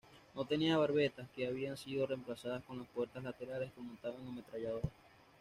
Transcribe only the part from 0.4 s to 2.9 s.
tenía barbetas, que habían sido reemplazadas con